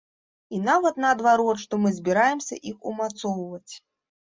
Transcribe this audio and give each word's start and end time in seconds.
І 0.55 0.61
нават 0.69 0.97
наадварот, 1.05 1.61
што 1.65 1.79
мы 1.85 1.93
збіраемся 1.99 2.59
іх 2.73 2.77
умацоўваць. 2.95 3.73